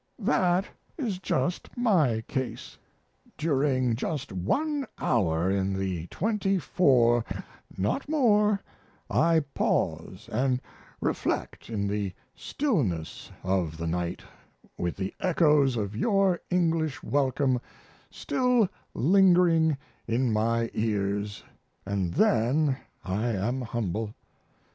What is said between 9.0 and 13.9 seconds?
I pause and reflect in the stillness of the